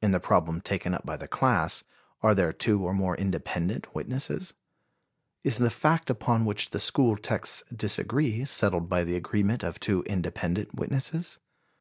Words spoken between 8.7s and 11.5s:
by the agreement of two independent witnesses?